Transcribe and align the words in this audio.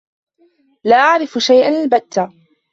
لا 0.83 0.95
أعرف 0.95 1.37
شيئًا 1.37 1.69
البتّة. 1.83 2.31